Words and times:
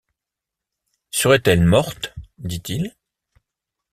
Serait-elle 1.11 1.63
morte! 1.63 2.15
dit-il 2.39 2.95